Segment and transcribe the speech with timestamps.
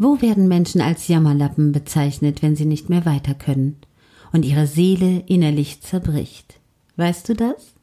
[0.00, 3.76] Wo werden Menschen als Jammerlappen bezeichnet, wenn sie nicht mehr weiter können
[4.32, 6.60] und ihre Seele innerlich zerbricht?
[6.96, 7.74] Weißt du das?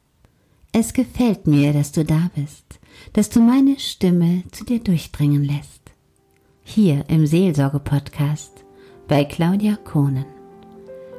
[0.72, 2.80] Es gefällt mir, dass du da bist,
[3.12, 5.82] dass du meine Stimme zu dir durchdringen lässt.
[6.64, 8.64] Hier im Seelsorge-Podcast
[9.08, 10.24] bei Claudia Kohnen.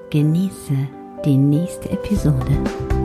[0.09, 0.75] Genieße
[1.23, 2.96] die nächste Episode.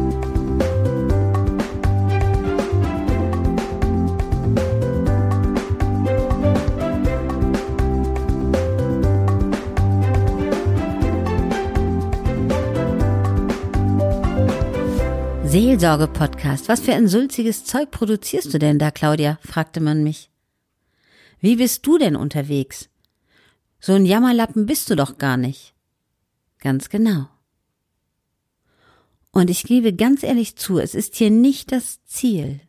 [15.53, 16.71] Seelsorge-Podcast.
[16.71, 19.39] Was für ein sulziges Zeug produzierst du denn da, Claudia?
[19.43, 20.31] fragte man mich.
[21.41, 22.89] Wie bist du denn unterwegs?
[23.79, 25.75] So ein Jammerlappen bist du doch gar nicht.
[26.59, 27.29] Ganz genau.
[29.31, 32.61] Und ich gebe ganz ehrlich zu, es ist hier nicht das Ziel,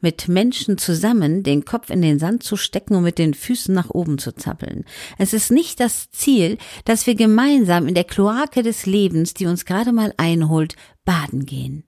[0.00, 3.90] mit Menschen zusammen den Kopf in den Sand zu stecken und mit den Füßen nach
[3.90, 4.84] oben zu zappeln.
[5.18, 9.64] Es ist nicht das Ziel, dass wir gemeinsam in der Kloake des Lebens, die uns
[9.64, 11.82] gerade mal einholt, baden gehen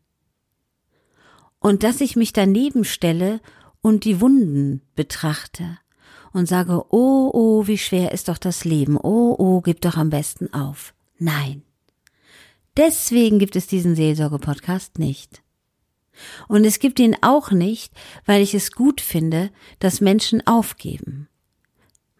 [1.60, 3.40] und dass ich mich daneben stelle
[3.80, 5.78] und die Wunden betrachte
[6.32, 10.10] und sage, oh, oh, wie schwer ist doch das Leben, oh, oh, gib doch am
[10.10, 10.94] besten auf.
[11.18, 11.62] Nein.
[12.76, 15.42] Deswegen gibt es diesen Seelsorge-Podcast nicht.
[16.48, 17.92] Und es gibt ihn auch nicht,
[18.24, 21.28] weil ich es gut finde, dass Menschen aufgeben.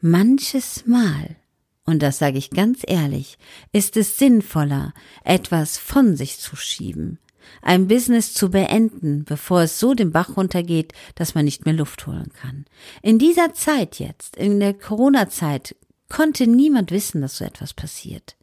[0.00, 1.36] Manches Mal,
[1.84, 3.38] und das sage ich ganz ehrlich,
[3.72, 7.18] ist es sinnvoller, etwas von sich zu schieben,
[7.62, 12.06] ein Business zu beenden, bevor es so den Bach runtergeht, dass man nicht mehr Luft
[12.06, 12.64] holen kann.
[13.02, 15.74] In dieser Zeit jetzt, in der Corona-Zeit,
[16.08, 18.36] konnte niemand wissen, dass so etwas passiert.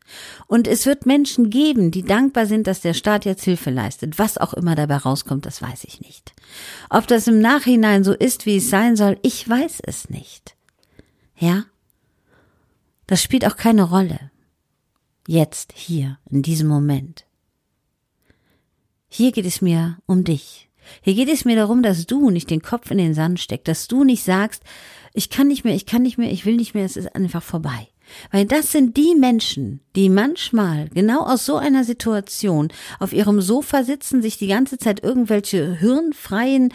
[0.48, 4.20] Und es wird Menschen geben, die dankbar sind, dass der Staat jetzt Hilfe leistet.
[4.20, 6.34] Was auch immer dabei rauskommt, das weiß ich nicht.
[6.90, 10.56] Ob das im Nachhinein so ist, wie es sein soll, ich weiß es nicht.
[11.38, 11.66] Ja?
[13.08, 14.32] Das spielt auch keine Rolle.
[15.28, 17.25] Jetzt, hier, in diesem Moment.
[19.18, 20.68] Hier geht es mir um dich.
[21.02, 23.88] Hier geht es mir darum, dass du nicht den Kopf in den Sand steckst, dass
[23.88, 24.62] du nicht sagst,
[25.14, 27.42] ich kann nicht mehr, ich kann nicht mehr, ich will nicht mehr, es ist einfach
[27.42, 27.88] vorbei.
[28.32, 33.86] Weil das sind die Menschen, die manchmal genau aus so einer Situation auf ihrem Sofa
[33.86, 36.74] sitzen, sich die ganze Zeit irgendwelche hirnfreien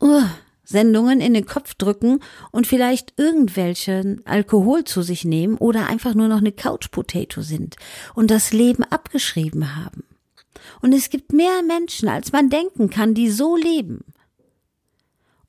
[0.00, 0.22] uh,
[0.62, 2.20] Sendungen in den Kopf drücken
[2.52, 7.74] und vielleicht irgendwelchen Alkohol zu sich nehmen oder einfach nur noch eine Couch Potato sind
[8.14, 10.04] und das Leben abgeschrieben haben.
[10.80, 14.04] Und es gibt mehr Menschen, als man denken kann, die so leben.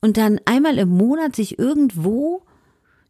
[0.02, 2.44] Und dann einmal im Monat sich irgendwo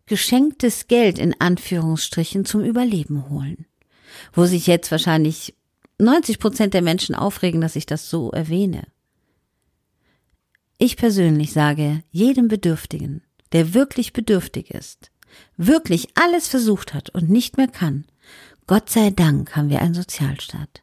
[0.06, 3.66] geschenktes Geld in Anführungsstrichen zum Überleben holen.
[4.34, 5.56] Wo sich jetzt wahrscheinlich
[5.98, 8.84] 90 Prozent der Menschen aufregen, dass ich das so erwähne.
[10.78, 15.12] Ich persönlich sage jedem Bedürftigen, der wirklich bedürftig ist,
[15.58, 18.06] wirklich alles versucht hat und nicht mehr kann,
[18.66, 20.83] Gott sei Dank haben wir einen Sozialstaat.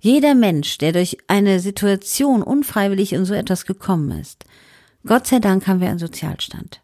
[0.00, 4.44] Jeder Mensch, der durch eine Situation unfreiwillig in so etwas gekommen ist,
[5.06, 6.82] Gott sei Dank haben wir einen Sozialstand.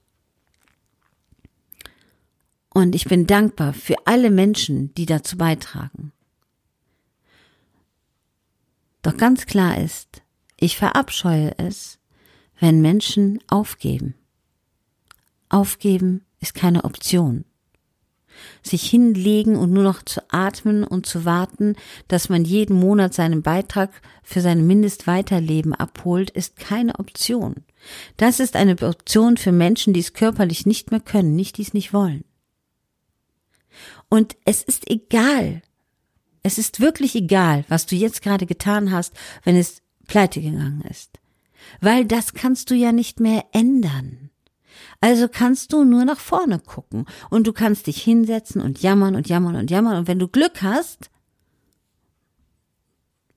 [2.70, 6.12] Und ich bin dankbar für alle Menschen, die dazu beitragen.
[9.00, 10.22] Doch ganz klar ist,
[10.58, 11.98] ich verabscheue es,
[12.60, 14.14] wenn Menschen aufgeben.
[15.48, 17.45] Aufgeben ist keine Option
[18.62, 21.76] sich hinlegen und nur noch zu atmen und zu warten,
[22.08, 23.90] dass man jeden Monat seinen Beitrag
[24.22, 27.64] für sein Mindestweiterleben abholt, ist keine Option.
[28.16, 31.74] Das ist eine Option für Menschen, die es körperlich nicht mehr können, nicht die es
[31.74, 32.24] nicht wollen.
[34.08, 35.62] Und es ist egal,
[36.42, 41.18] es ist wirklich egal, was du jetzt gerade getan hast, wenn es pleite gegangen ist.
[41.80, 44.25] Weil das kannst du ja nicht mehr ändern.
[45.00, 49.28] Also kannst du nur nach vorne gucken und du kannst dich hinsetzen und jammern und
[49.28, 51.10] jammern und jammern und wenn du Glück hast,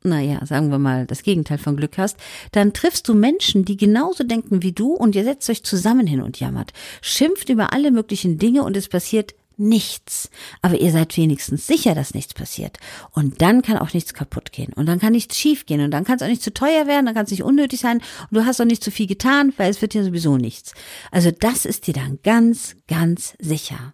[0.04, 2.18] naja, sagen wir mal, das Gegenteil von Glück hast,
[2.54, 6.22] dann triffst du Menschen, die genauso denken wie du und ihr setzt euch zusammen hin
[6.22, 6.72] und jammert,
[7.02, 10.30] schimpft über alle möglichen Dinge und es passiert nichts.
[10.62, 12.78] Aber ihr seid wenigstens sicher, dass nichts passiert.
[13.12, 14.74] Und dann kann auch nichts kaputt gehen.
[14.74, 15.82] Und dann kann nichts schief gehen.
[15.82, 17.98] Und dann kann es auch nicht zu teuer werden, dann kann es nicht unnötig sein.
[17.98, 20.74] Und du hast auch nicht zu viel getan, weil es wird ja sowieso nichts.
[21.12, 23.94] Also das ist dir dann ganz, ganz sicher.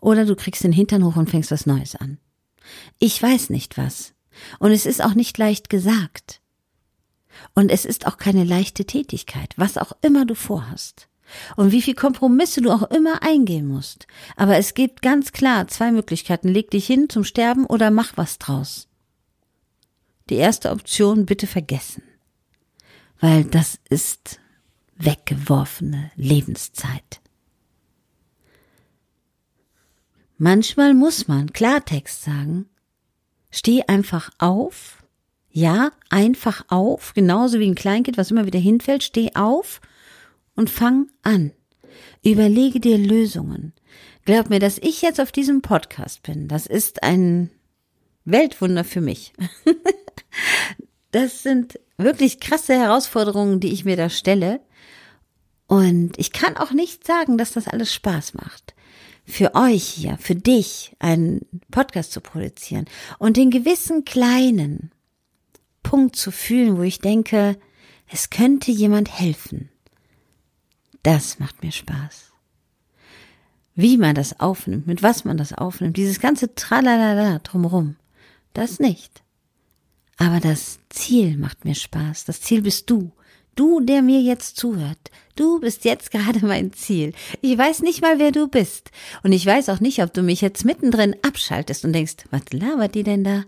[0.00, 2.18] Oder du kriegst den Hintern hoch und fängst was Neues an.
[2.98, 4.14] Ich weiß nicht was.
[4.60, 6.40] Und es ist auch nicht leicht gesagt.
[7.54, 11.07] Und es ist auch keine leichte Tätigkeit, was auch immer du vorhast
[11.56, 14.06] und wie viel Kompromisse du auch immer eingehen musst.
[14.36, 16.48] Aber es gibt ganz klar zwei Möglichkeiten.
[16.48, 18.88] Leg dich hin zum Sterben oder mach was draus.
[20.30, 22.02] Die erste Option bitte vergessen.
[23.20, 24.40] Weil das ist
[24.96, 27.20] weggeworfene Lebenszeit.
[30.36, 32.66] Manchmal muss man Klartext sagen.
[33.50, 35.02] Steh einfach auf.
[35.50, 39.02] Ja, einfach auf, genauso wie ein Kleinkind, was immer wieder hinfällt.
[39.02, 39.80] Steh auf
[40.58, 41.52] und fang an.
[42.24, 43.72] Überlege dir Lösungen.
[44.24, 47.50] Glaub mir, dass ich jetzt auf diesem Podcast bin, das ist ein
[48.24, 49.32] Weltwunder für mich.
[51.12, 54.60] das sind wirklich krasse Herausforderungen, die ich mir da stelle.
[55.68, 58.74] Und ich kann auch nicht sagen, dass das alles Spaß macht
[59.24, 62.86] für euch hier, für dich, einen Podcast zu produzieren
[63.18, 64.90] und den gewissen kleinen
[65.84, 67.56] Punkt zu fühlen, wo ich denke,
[68.10, 69.70] es könnte jemand helfen.
[71.02, 72.32] Das macht mir Spaß.
[73.74, 77.96] Wie man das aufnimmt, mit was man das aufnimmt, dieses ganze Tralalala drumrum,
[78.52, 79.22] das nicht.
[80.16, 82.24] Aber das Ziel macht mir Spaß.
[82.24, 83.12] Das Ziel bist du.
[83.54, 87.12] Du, der mir jetzt zuhört, du bist jetzt gerade mein Ziel.
[87.40, 88.90] Ich weiß nicht mal, wer du bist.
[89.22, 92.94] Und ich weiß auch nicht, ob du mich jetzt mittendrin abschaltest und denkst, was labert
[92.94, 93.44] die denn da?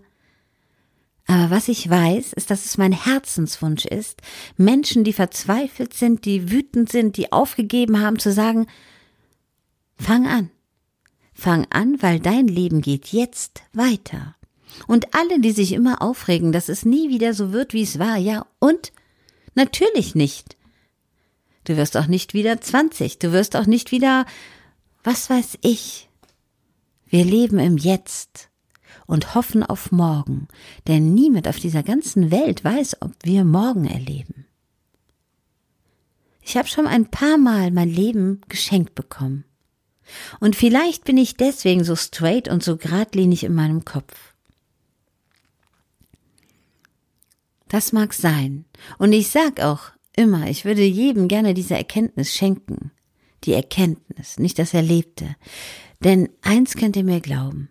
[1.31, 4.21] Aber was ich weiß, ist, dass es mein Herzenswunsch ist,
[4.57, 8.67] Menschen, die verzweifelt sind, die wütend sind, die aufgegeben haben, zu sagen,
[9.97, 10.51] fang an.
[11.33, 14.35] Fang an, weil dein Leben geht jetzt weiter.
[14.87, 18.17] Und alle, die sich immer aufregen, dass es nie wieder so wird, wie es war,
[18.17, 18.91] ja, und
[19.55, 20.57] Natürlich nicht.
[21.63, 24.25] Du wirst auch nicht wieder 20, du wirst auch nicht wieder,
[25.03, 26.09] was weiß ich.
[27.07, 28.50] Wir leben im Jetzt
[29.11, 30.47] und hoffen auf morgen,
[30.87, 34.45] denn niemand auf dieser ganzen Welt weiß, ob wir morgen erleben.
[36.41, 39.43] Ich habe schon ein paar Mal mein Leben geschenkt bekommen.
[40.39, 44.33] Und vielleicht bin ich deswegen so straight und so geradlinig in meinem Kopf.
[47.67, 48.63] Das mag sein.
[48.97, 52.91] Und ich sag auch immer, ich würde jedem gerne diese Erkenntnis schenken.
[53.43, 55.35] Die Erkenntnis, nicht das Erlebte.
[56.01, 57.70] Denn eins könnt ihr mir glauben.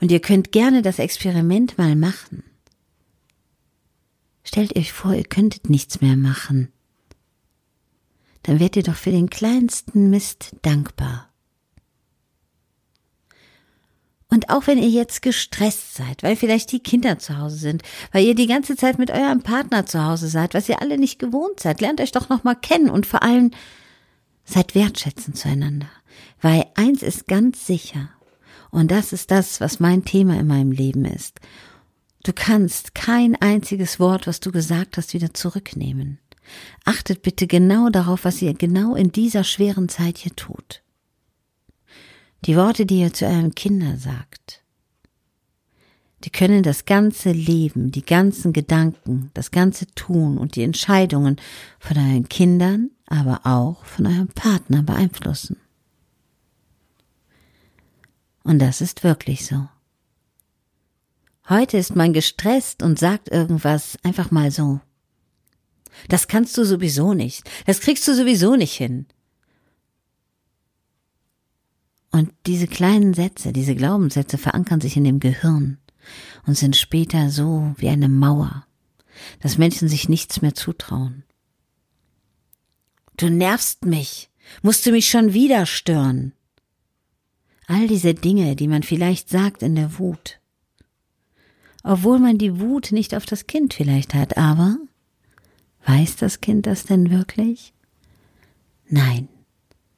[0.00, 2.44] Und ihr könnt gerne das Experiment mal machen.
[4.44, 6.72] Stellt euch vor, ihr könntet nichts mehr machen.
[8.42, 11.30] Dann werdet ihr doch für den kleinsten Mist dankbar.
[14.28, 17.82] Und auch wenn ihr jetzt gestresst seid, weil vielleicht die Kinder zu Hause sind,
[18.12, 21.18] weil ihr die ganze Zeit mit eurem Partner zu Hause seid, was ihr alle nicht
[21.18, 23.52] gewohnt seid, lernt euch doch nochmal kennen und vor allem
[24.44, 25.88] seid wertschätzend zueinander.
[26.40, 28.10] Weil eins ist ganz sicher,
[28.70, 31.40] und das ist das, was mein Thema in meinem Leben ist.
[32.22, 36.18] Du kannst kein einziges Wort, was du gesagt hast, wieder zurücknehmen.
[36.84, 40.82] Achtet bitte genau darauf, was ihr genau in dieser schweren Zeit hier tut.
[42.44, 44.62] Die Worte, die ihr zu euren Kindern sagt,
[46.24, 51.36] die können das ganze Leben, die ganzen Gedanken, das ganze Tun und die Entscheidungen
[51.78, 55.58] von euren Kindern, aber auch von eurem Partner beeinflussen.
[58.46, 59.68] Und das ist wirklich so.
[61.48, 64.80] Heute ist man gestresst und sagt irgendwas einfach mal so.
[66.08, 67.42] Das kannst du sowieso nicht.
[67.66, 69.06] Das kriegst du sowieso nicht hin.
[72.12, 75.78] Und diese kleinen Sätze, diese Glaubenssätze verankern sich in dem Gehirn
[76.46, 78.64] und sind später so wie eine Mauer,
[79.40, 81.24] dass Menschen sich nichts mehr zutrauen.
[83.16, 84.30] Du nervst mich,
[84.62, 86.35] musst du mich schon wieder stören.
[87.66, 90.38] All diese Dinge, die man vielleicht sagt in der Wut.
[91.82, 94.76] Obwohl man die Wut nicht auf das Kind vielleicht hat, aber
[95.84, 97.72] weiß das Kind das denn wirklich?
[98.88, 99.28] Nein,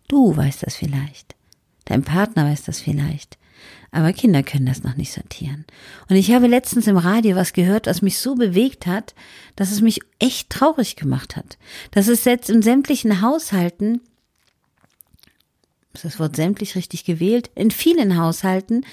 [0.09, 1.35] du weißt das vielleicht.
[1.85, 3.39] Dein Partner weiß das vielleicht.
[3.91, 5.65] Aber Kinder können das noch nicht sortieren.
[6.09, 9.15] Und ich habe letztens im Radio was gehört, was mich so bewegt hat,
[9.57, 11.57] dass es mich echt traurig gemacht hat.
[11.91, 14.03] Dass es jetzt in sämtlichen Haushalten,
[16.05, 18.85] ist das Wort sämtlich richtig gewählt, in vielen Haushalten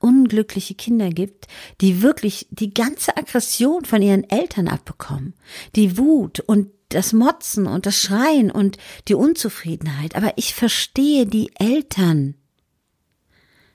[0.00, 1.46] unglückliche Kinder gibt,
[1.80, 5.34] die wirklich die ganze Aggression von ihren Eltern abbekommen.
[5.74, 10.14] Die Wut und das Motzen und das Schreien und die Unzufriedenheit.
[10.14, 12.34] Aber ich verstehe die Eltern,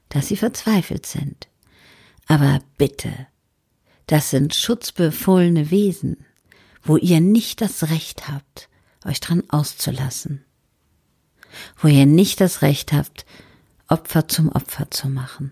[0.10, 1.48] dass sie verzweifelt sind.
[2.28, 3.28] Aber bitte,
[4.08, 6.26] das sind schutzbefohlene Wesen,
[6.84, 8.70] wo ihr nicht das Recht habt,
[9.06, 10.46] euch dran auszulassen.
[11.78, 13.26] Wo ihr nicht das Recht habt,
[13.88, 15.52] Opfer zum Opfer zu machen.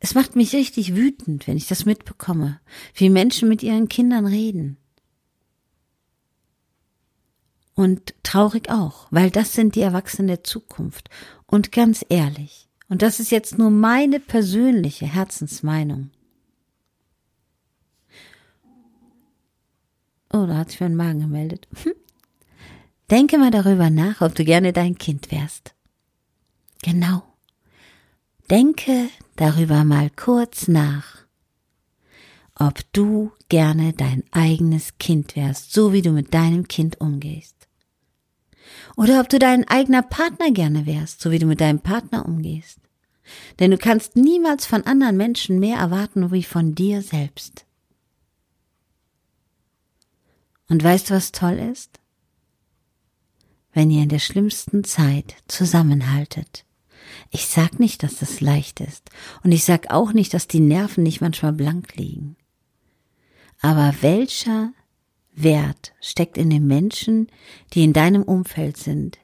[0.00, 2.60] Es macht mich richtig wütend, wenn ich das mitbekomme,
[2.94, 4.76] wie Menschen mit ihren Kindern reden.
[7.74, 11.10] Und traurig auch, weil das sind die Erwachsenen der Zukunft.
[11.46, 16.10] Und ganz ehrlich, und das ist jetzt nur meine persönliche Herzensmeinung.
[20.32, 21.68] Oh, da hat sich mein Magen gemeldet.
[23.10, 25.74] Denke mal darüber nach, ob du gerne dein Kind wärst.
[26.82, 27.22] Genau.
[28.50, 31.24] Denke darüber mal kurz nach,
[32.54, 37.54] ob du gerne dein eigenes Kind wärst, so wie du mit deinem Kind umgehst.
[38.96, 42.78] Oder ob du dein eigener Partner gerne wärst, so wie du mit deinem Partner umgehst.
[43.58, 47.64] Denn du kannst niemals von anderen Menschen mehr erwarten wie von dir selbst.
[50.68, 52.00] Und weißt du, was toll ist?
[53.74, 56.64] Wenn ihr in der schlimmsten Zeit zusammenhaltet.
[57.30, 59.10] Ich sag nicht, dass das leicht ist.
[59.42, 62.36] Und ich sag auch nicht, dass die Nerven nicht manchmal blank liegen.
[63.60, 64.72] Aber welcher
[65.34, 67.28] Wert steckt in den Menschen,
[67.72, 69.18] die in deinem Umfeld sind,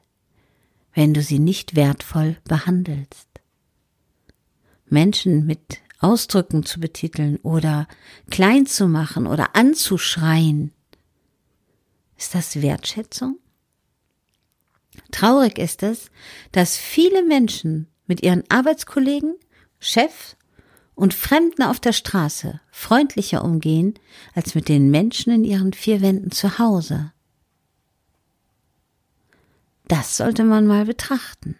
[0.93, 3.29] wenn du sie nicht wertvoll behandelst?
[4.87, 7.87] Menschen mit Ausdrücken zu betiteln oder
[8.29, 10.73] klein zu machen oder anzuschreien,
[12.17, 13.37] ist das Wertschätzung?
[15.11, 16.11] Traurig ist es,
[16.51, 19.35] dass viele Menschen mit ihren Arbeitskollegen,
[19.79, 20.35] Chef
[20.95, 23.95] und Fremden auf der Straße freundlicher umgehen
[24.35, 27.11] als mit den Menschen in ihren vier Wänden zu Hause.
[29.87, 31.57] Das sollte man mal betrachten.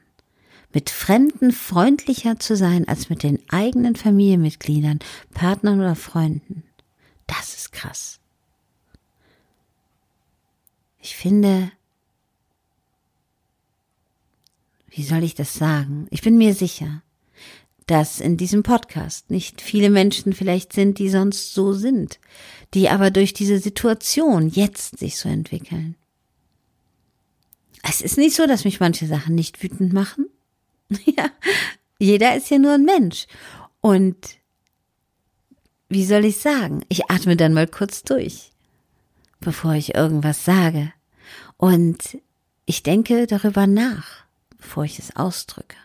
[0.74, 5.00] Mit Fremden freundlicher zu sein als mit den eigenen Familienmitgliedern,
[5.34, 6.64] Partnern oder Freunden.
[7.28, 8.20] Das ist krass.
[11.00, 11.72] Ich finde,
[14.92, 16.08] wie soll ich das sagen?
[16.12, 17.02] Ich bin mir sicher,
[17.88, 22.20] dass in diesem Podcast nicht viele Menschen vielleicht sind, die sonst so sind,
[22.74, 25.96] die aber durch diese Situation jetzt sich so entwickeln.
[27.84, 30.28] Es ist nicht so, dass mich manche Sachen nicht wütend machen.
[31.06, 31.32] ja,
[31.98, 33.28] jeder ist ja nur ein Mensch.
[33.80, 34.38] Und
[35.90, 36.82] wie soll ich sagen?
[36.90, 38.52] Ich atme dann mal kurz durch,
[39.40, 40.94] bevor ich irgendwas sage.
[41.58, 42.18] Und
[42.66, 44.22] ich denke darüber nach
[44.62, 45.76] bevor ich es ausdrücke.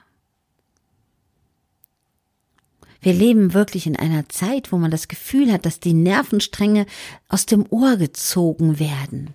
[3.00, 6.86] Wir leben wirklich in einer Zeit, wo man das Gefühl hat, dass die Nervenstränge
[7.28, 9.34] aus dem Ohr gezogen werden.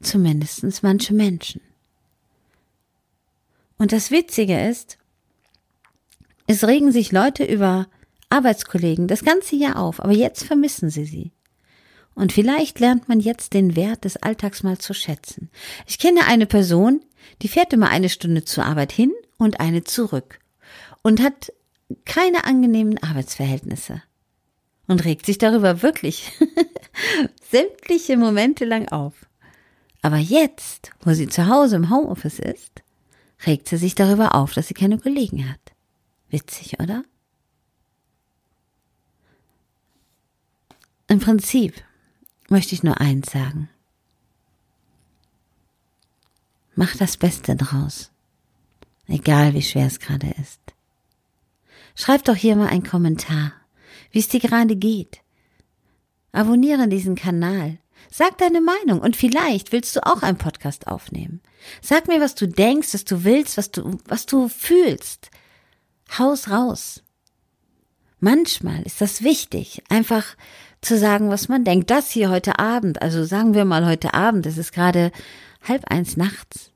[0.00, 1.60] Zumindest manche Menschen.
[3.78, 4.98] Und das Witzige ist,
[6.46, 7.86] es regen sich Leute über
[8.28, 11.32] Arbeitskollegen das ganze Jahr auf, aber jetzt vermissen sie sie.
[12.14, 15.50] Und vielleicht lernt man jetzt den Wert des Alltags mal zu schätzen.
[15.86, 17.00] Ich kenne eine Person,
[17.42, 20.38] die fährt immer eine Stunde zur Arbeit hin und eine zurück
[21.02, 21.52] und hat
[22.04, 24.02] keine angenehmen Arbeitsverhältnisse
[24.86, 26.32] und regt sich darüber wirklich
[27.50, 29.14] sämtliche Momente lang auf.
[30.02, 32.82] Aber jetzt, wo sie zu Hause im Homeoffice ist,
[33.46, 35.60] regt sie sich darüber auf, dass sie keine Kollegen hat.
[36.28, 37.04] Witzig, oder?
[41.08, 41.74] Im Prinzip
[42.50, 43.68] möchte ich nur eins sagen.
[46.74, 48.10] Mach das Beste draus,
[49.06, 50.60] egal wie schwer es gerade ist.
[51.94, 53.52] Schreib doch hier mal einen Kommentar,
[54.10, 55.20] wie es dir gerade geht.
[56.32, 57.78] Abonniere diesen Kanal.
[58.10, 61.40] Sag deine Meinung und vielleicht willst du auch einen Podcast aufnehmen.
[61.82, 65.30] Sag mir, was du denkst, was du willst, was du, was du fühlst.
[66.18, 67.02] Haus raus.
[68.18, 70.36] Manchmal ist das wichtig, einfach
[70.82, 71.90] zu sagen, was man denkt.
[71.90, 75.12] Das hier heute Abend, also sagen wir mal heute Abend, es ist gerade
[75.66, 76.70] halb eins nachts.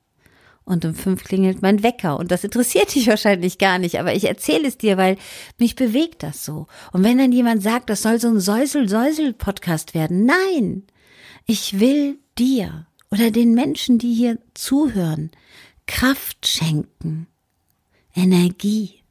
[0.65, 2.19] Und um fünf klingelt mein Wecker.
[2.19, 5.17] Und das interessiert dich wahrscheinlich gar nicht, aber ich erzähle es dir, weil
[5.59, 6.67] mich bewegt das so.
[6.93, 10.85] Und wenn dann jemand sagt, das soll so ein Säusel-Säusel-Podcast werden, nein!
[11.47, 15.31] Ich will dir oder den Menschen, die hier zuhören,
[15.87, 17.27] Kraft schenken,
[18.15, 19.04] Energie.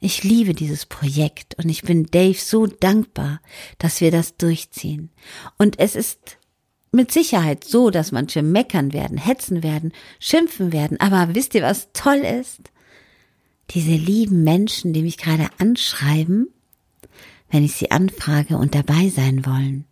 [0.00, 3.40] Ich liebe dieses Projekt und ich bin Dave so dankbar,
[3.78, 5.10] dass wir das durchziehen.
[5.58, 6.38] Und es ist
[6.92, 11.00] mit Sicherheit so, dass manche meckern werden, hetzen werden, schimpfen werden.
[11.00, 12.60] Aber wisst ihr, was toll ist?
[13.70, 16.48] Diese lieben Menschen, die mich gerade anschreiben,
[17.50, 19.84] wenn ich sie anfrage und dabei sein wollen.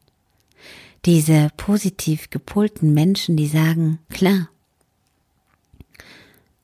[1.04, 4.48] Diese positiv gepolten Menschen, die sagen, klar,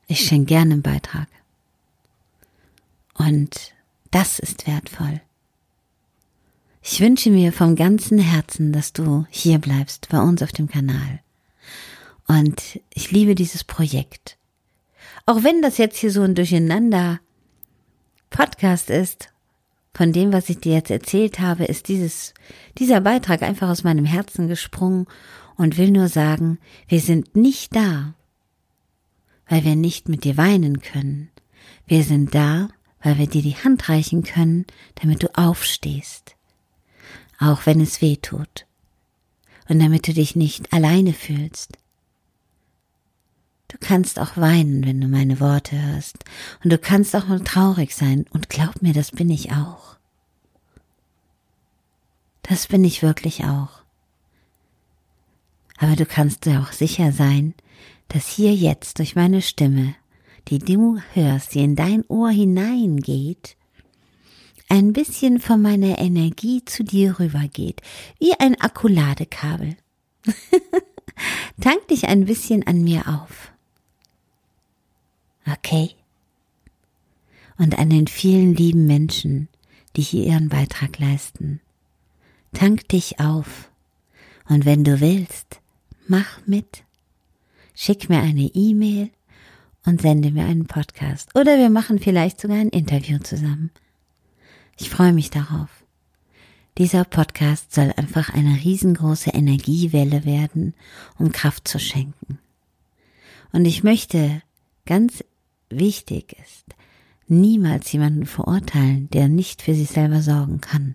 [0.07, 1.29] ich schenke gerne einen Beitrag.
[3.15, 3.73] Und
[4.11, 5.21] das ist wertvoll.
[6.83, 11.21] Ich wünsche mir vom ganzen Herzen, dass du hier bleibst bei uns auf dem Kanal.
[12.27, 14.37] Und ich liebe dieses Projekt.
[15.27, 17.21] Auch wenn das jetzt hier so ein Durcheinander
[18.31, 19.29] Podcast ist,
[19.95, 22.35] von dem, was ich dir jetzt erzählt habe, ist dieses,
[22.79, 25.07] dieser Beitrag einfach aus meinem Herzen gesprungen
[25.57, 28.15] und will nur sagen, wir sind nicht da,
[29.49, 31.31] weil wir nicht mit dir weinen können.
[31.87, 32.69] Wir sind da,
[33.03, 34.67] weil wir dir die Hand reichen können,
[34.97, 36.37] damit du aufstehst,
[37.39, 38.67] auch wenn es weh tut,
[39.69, 41.79] und damit du dich nicht alleine fühlst.
[43.69, 46.19] Du kannst auch weinen, wenn du meine Worte hörst.
[46.63, 48.27] Und du kannst auch mal traurig sein.
[48.31, 49.97] Und glaub mir, das bin ich auch.
[52.43, 53.83] Das bin ich wirklich auch.
[55.79, 57.55] Aber du kannst dir auch sicher sein,
[58.09, 59.95] dass hier jetzt durch meine Stimme,
[60.49, 63.57] die du hörst, die in dein Ohr hineingeht,
[64.69, 67.83] ein bisschen von meiner Energie zu dir rübergeht,
[68.19, 69.77] wie ein Akkuladekabel.
[71.61, 73.53] Tank dich ein bisschen an mir auf.
[75.47, 75.91] Okay?
[77.59, 79.49] Und an den vielen lieben Menschen,
[79.97, 81.61] die hier ihren Beitrag leisten.
[82.55, 83.71] Tank dich auf.
[84.49, 85.61] Und wenn du willst,
[86.09, 86.85] mach mit.
[87.75, 89.11] Schick mir eine E-Mail
[89.85, 91.35] und sende mir einen Podcast.
[91.35, 93.71] Oder wir machen vielleicht sogar ein Interview zusammen.
[94.79, 95.69] Ich freue mich darauf.
[96.79, 100.75] Dieser Podcast soll einfach eine riesengroße Energiewelle werden,
[101.19, 102.39] um Kraft zu schenken.
[103.53, 104.43] Und ich möchte,
[104.87, 105.23] ganz
[105.69, 106.65] wichtig ist,
[107.29, 110.95] niemals jemanden verurteilen, der nicht für sich selber sorgen kann.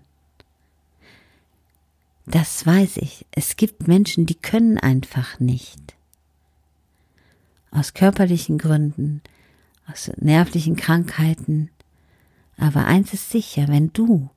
[2.26, 3.24] Das weiß ich.
[3.30, 5.96] Es gibt Menschen, die können einfach nicht.
[7.70, 9.22] Aus körperlichen Gründen,
[9.90, 11.70] aus nervlichen Krankheiten.
[12.56, 14.30] Aber eins ist sicher, wenn du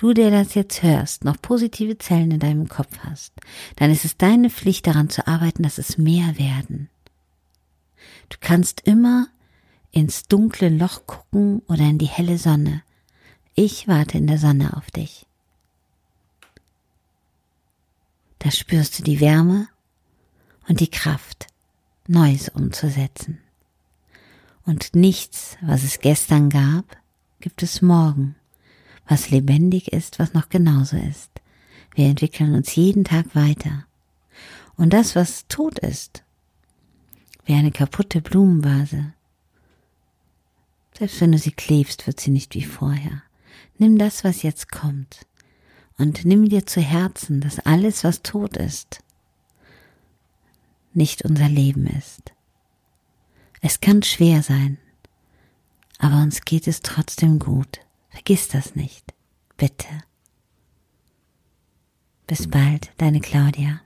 [0.00, 3.34] Du, der das jetzt hörst, noch positive Zellen in deinem Kopf hast,
[3.76, 6.88] dann ist es deine Pflicht daran zu arbeiten, dass es mehr werden.
[8.30, 9.28] Du kannst immer
[9.90, 12.82] ins dunkle Loch gucken oder in die helle Sonne.
[13.54, 15.26] Ich warte in der Sonne auf dich.
[18.38, 19.68] Da spürst du die Wärme
[20.66, 21.48] und die Kraft,
[22.10, 23.38] Neues umzusetzen.
[24.64, 26.84] Und nichts, was es gestern gab,
[27.40, 28.36] gibt es morgen
[29.10, 31.30] was lebendig ist, was noch genauso ist.
[31.94, 33.84] Wir entwickeln uns jeden Tag weiter.
[34.76, 36.22] Und das, was tot ist,
[37.44, 39.12] wie eine kaputte Blumenvase,
[40.96, 43.22] selbst wenn du sie klebst, wird sie nicht wie vorher.
[43.78, 45.26] Nimm das, was jetzt kommt,
[45.98, 49.00] und nimm dir zu Herzen, dass alles, was tot ist,
[50.92, 52.32] nicht unser Leben ist.
[53.60, 54.78] Es kann schwer sein,
[55.98, 57.80] aber uns geht es trotzdem gut.
[58.08, 59.14] Vergiss das nicht,
[59.56, 59.86] bitte.
[62.26, 63.80] Bis bald, deine Claudia.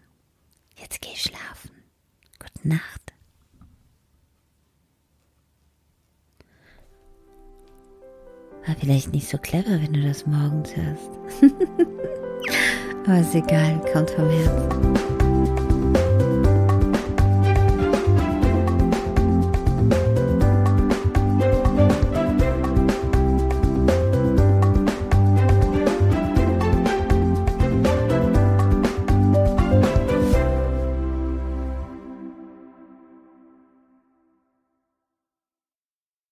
[0.77, 1.71] Jetzt geh schlafen.
[2.39, 3.13] Gute Nacht.
[8.67, 11.11] War vielleicht nicht so clever, wenn du das morgens hörst.
[13.07, 15.14] Aber ist egal, kommt vom Herzen.